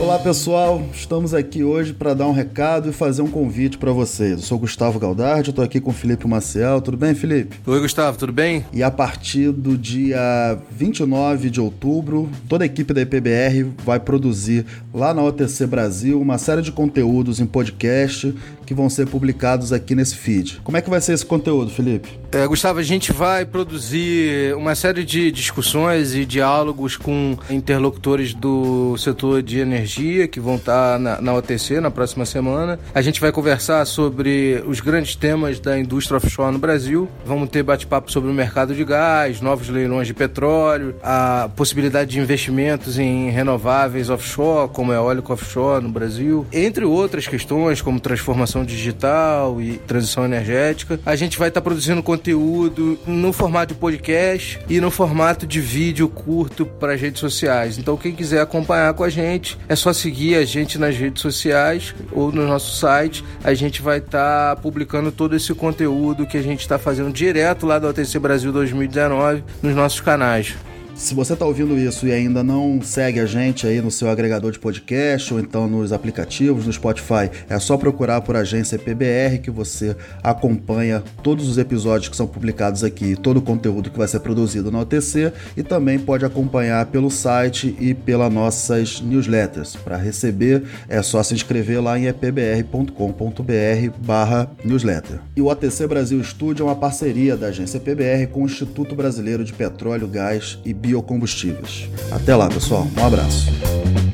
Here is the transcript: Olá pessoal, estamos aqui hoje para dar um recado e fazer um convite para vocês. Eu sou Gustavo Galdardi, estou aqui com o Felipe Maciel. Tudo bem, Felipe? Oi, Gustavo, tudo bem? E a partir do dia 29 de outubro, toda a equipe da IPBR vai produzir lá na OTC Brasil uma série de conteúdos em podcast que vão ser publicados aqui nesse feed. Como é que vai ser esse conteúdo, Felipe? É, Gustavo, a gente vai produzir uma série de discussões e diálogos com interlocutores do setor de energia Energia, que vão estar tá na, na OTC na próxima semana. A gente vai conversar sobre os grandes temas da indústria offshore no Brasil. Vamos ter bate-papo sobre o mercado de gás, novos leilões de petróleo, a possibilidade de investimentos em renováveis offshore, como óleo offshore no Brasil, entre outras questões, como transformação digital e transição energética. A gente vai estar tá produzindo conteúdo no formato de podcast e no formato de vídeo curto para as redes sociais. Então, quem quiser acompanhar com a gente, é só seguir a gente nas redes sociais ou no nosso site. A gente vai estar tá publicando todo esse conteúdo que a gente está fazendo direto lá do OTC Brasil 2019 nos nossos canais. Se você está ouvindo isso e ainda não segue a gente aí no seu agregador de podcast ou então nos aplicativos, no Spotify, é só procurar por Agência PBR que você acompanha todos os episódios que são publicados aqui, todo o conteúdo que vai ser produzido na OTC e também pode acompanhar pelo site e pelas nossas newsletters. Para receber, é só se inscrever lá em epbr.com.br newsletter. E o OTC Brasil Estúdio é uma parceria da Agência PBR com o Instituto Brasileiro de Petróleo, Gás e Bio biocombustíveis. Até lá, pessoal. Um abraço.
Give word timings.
Olá 0.00 0.16
pessoal, 0.16 0.80
estamos 0.94 1.34
aqui 1.34 1.64
hoje 1.64 1.92
para 1.92 2.14
dar 2.14 2.28
um 2.28 2.32
recado 2.32 2.88
e 2.88 2.92
fazer 2.92 3.20
um 3.20 3.26
convite 3.26 3.76
para 3.76 3.90
vocês. 3.90 4.30
Eu 4.30 4.38
sou 4.38 4.56
Gustavo 4.56 4.96
Galdardi, 4.96 5.50
estou 5.50 5.64
aqui 5.64 5.80
com 5.80 5.90
o 5.90 5.92
Felipe 5.92 6.24
Maciel. 6.28 6.80
Tudo 6.80 6.96
bem, 6.96 7.16
Felipe? 7.16 7.56
Oi, 7.66 7.80
Gustavo, 7.80 8.16
tudo 8.16 8.32
bem? 8.32 8.64
E 8.72 8.80
a 8.80 8.92
partir 8.92 9.50
do 9.50 9.76
dia 9.76 10.56
29 10.70 11.50
de 11.50 11.60
outubro, 11.60 12.30
toda 12.48 12.62
a 12.62 12.66
equipe 12.66 12.94
da 12.94 13.00
IPBR 13.02 13.72
vai 13.84 13.98
produzir 13.98 14.64
lá 14.94 15.12
na 15.12 15.20
OTC 15.20 15.66
Brasil 15.66 16.20
uma 16.22 16.38
série 16.38 16.62
de 16.62 16.70
conteúdos 16.70 17.40
em 17.40 17.46
podcast 17.46 18.32
que 18.64 18.74
vão 18.74 18.88
ser 18.90 19.06
publicados 19.08 19.72
aqui 19.72 19.94
nesse 19.96 20.14
feed. 20.14 20.60
Como 20.62 20.76
é 20.76 20.80
que 20.82 20.90
vai 20.90 21.00
ser 21.00 21.14
esse 21.14 21.24
conteúdo, 21.26 21.70
Felipe? 21.72 22.20
É, 22.30 22.46
Gustavo, 22.46 22.78
a 22.78 22.82
gente 22.82 23.12
vai 23.12 23.44
produzir 23.46 24.54
uma 24.56 24.74
série 24.74 25.04
de 25.04 25.32
discussões 25.32 26.14
e 26.14 26.24
diálogos 26.26 26.94
com 26.96 27.36
interlocutores 27.48 28.32
do 28.34 28.94
setor 28.98 29.42
de 29.42 29.58
energia 29.58 29.87
Energia, 29.88 30.28
que 30.28 30.38
vão 30.38 30.56
estar 30.56 30.92
tá 30.94 30.98
na, 30.98 31.20
na 31.20 31.34
OTC 31.34 31.80
na 31.80 31.90
próxima 31.90 32.26
semana. 32.26 32.78
A 32.94 33.00
gente 33.00 33.18
vai 33.22 33.32
conversar 33.32 33.86
sobre 33.86 34.62
os 34.66 34.80
grandes 34.80 35.16
temas 35.16 35.58
da 35.58 35.78
indústria 35.80 36.18
offshore 36.18 36.52
no 36.52 36.58
Brasil. 36.58 37.08
Vamos 37.24 37.48
ter 37.48 37.62
bate-papo 37.62 38.12
sobre 38.12 38.30
o 38.30 38.34
mercado 38.34 38.74
de 38.74 38.84
gás, 38.84 39.40
novos 39.40 39.70
leilões 39.70 40.06
de 40.06 40.12
petróleo, 40.12 40.94
a 41.02 41.48
possibilidade 41.56 42.10
de 42.10 42.20
investimentos 42.20 42.98
em 42.98 43.30
renováveis 43.30 44.10
offshore, 44.10 44.68
como 44.74 44.92
óleo 44.92 45.24
offshore 45.26 45.82
no 45.82 45.88
Brasil, 45.90 46.46
entre 46.52 46.84
outras 46.84 47.26
questões, 47.26 47.80
como 47.80 47.98
transformação 47.98 48.66
digital 48.66 49.58
e 49.58 49.78
transição 49.86 50.24
energética. 50.26 51.00
A 51.06 51.16
gente 51.16 51.38
vai 51.38 51.48
estar 51.48 51.62
tá 51.62 51.64
produzindo 51.64 52.02
conteúdo 52.02 52.98
no 53.06 53.32
formato 53.32 53.72
de 53.72 53.80
podcast 53.80 54.60
e 54.68 54.80
no 54.82 54.90
formato 54.90 55.46
de 55.46 55.60
vídeo 55.62 56.10
curto 56.10 56.66
para 56.66 56.92
as 56.92 57.00
redes 57.00 57.20
sociais. 57.20 57.78
Então, 57.78 57.96
quem 57.96 58.14
quiser 58.14 58.40
acompanhar 58.42 58.92
com 58.92 59.02
a 59.04 59.08
gente, 59.08 59.56
é 59.68 59.77
só 59.78 59.92
seguir 59.92 60.34
a 60.34 60.44
gente 60.44 60.78
nas 60.78 60.96
redes 60.96 61.22
sociais 61.22 61.94
ou 62.12 62.30
no 62.30 62.46
nosso 62.46 62.76
site. 62.76 63.24
A 63.42 63.54
gente 63.54 63.80
vai 63.80 63.98
estar 63.98 64.56
tá 64.56 64.56
publicando 64.60 65.10
todo 65.10 65.34
esse 65.36 65.54
conteúdo 65.54 66.26
que 66.26 66.36
a 66.36 66.42
gente 66.42 66.60
está 66.60 66.78
fazendo 66.78 67.12
direto 67.12 67.64
lá 67.64 67.78
do 67.78 67.88
OTC 67.88 68.18
Brasil 68.18 68.52
2019 68.52 69.42
nos 69.62 69.74
nossos 69.74 70.00
canais. 70.00 70.54
Se 70.98 71.14
você 71.14 71.34
está 71.34 71.46
ouvindo 71.46 71.78
isso 71.78 72.08
e 72.08 72.12
ainda 72.12 72.42
não 72.42 72.82
segue 72.82 73.20
a 73.20 73.24
gente 73.24 73.64
aí 73.68 73.80
no 73.80 73.88
seu 73.88 74.08
agregador 74.10 74.50
de 74.50 74.58
podcast 74.58 75.32
ou 75.32 75.38
então 75.38 75.68
nos 75.68 75.92
aplicativos, 75.92 76.66
no 76.66 76.72
Spotify, 76.72 77.30
é 77.48 77.56
só 77.60 77.76
procurar 77.76 78.20
por 78.22 78.34
Agência 78.34 78.76
PBR 78.76 79.38
que 79.40 79.48
você 79.48 79.94
acompanha 80.24 81.00
todos 81.22 81.48
os 81.48 81.56
episódios 81.56 82.08
que 82.08 82.16
são 82.16 82.26
publicados 82.26 82.82
aqui, 82.82 83.14
todo 83.14 83.36
o 83.36 83.40
conteúdo 83.42 83.92
que 83.92 83.96
vai 83.96 84.08
ser 84.08 84.18
produzido 84.18 84.72
na 84.72 84.80
OTC 84.80 85.32
e 85.56 85.62
também 85.62 86.00
pode 86.00 86.24
acompanhar 86.24 86.84
pelo 86.86 87.10
site 87.10 87.76
e 87.78 87.94
pelas 87.94 88.32
nossas 88.32 89.00
newsletters. 89.00 89.76
Para 89.76 89.96
receber, 89.96 90.64
é 90.88 91.00
só 91.00 91.22
se 91.22 91.32
inscrever 91.32 91.80
lá 91.80 91.96
em 91.96 92.06
epbr.com.br 92.08 92.92
newsletter. 94.64 95.20
E 95.36 95.40
o 95.40 95.46
OTC 95.46 95.86
Brasil 95.86 96.20
Estúdio 96.20 96.64
é 96.64 96.66
uma 96.66 96.74
parceria 96.76 97.36
da 97.36 97.46
Agência 97.46 97.78
PBR 97.78 98.26
com 98.32 98.42
o 98.42 98.46
Instituto 98.46 98.96
Brasileiro 98.96 99.44
de 99.44 99.52
Petróleo, 99.52 100.08
Gás 100.08 100.58
e 100.64 100.74
Bio 100.74 100.87
biocombustíveis. 100.88 101.88
Até 102.10 102.34
lá, 102.34 102.48
pessoal. 102.48 102.86
Um 102.96 103.06
abraço. 103.06 104.07